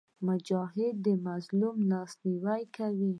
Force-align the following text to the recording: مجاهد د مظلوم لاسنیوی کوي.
مجاهد 0.27 0.95
د 1.05 1.07
مظلوم 1.27 1.77
لاسنیوی 1.91 2.61
کوي. 2.75 3.09